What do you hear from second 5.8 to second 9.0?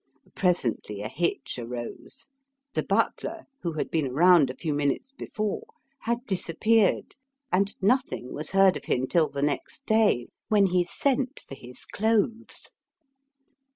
had disappeared, and nothing was heard of